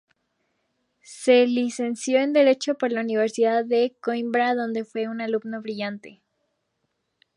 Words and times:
Se 1.03 1.45
licenció 1.45 2.17
en 2.19 2.33
Derecho 2.33 2.73
por 2.73 2.91
la 2.91 3.01
Universidad 3.01 3.63
de 3.63 3.95
Coímbra 4.01 4.55
donde 4.55 4.83
fue 4.83 5.07
un 5.07 5.21
alumno 5.21 5.61
brillante. 5.61 6.23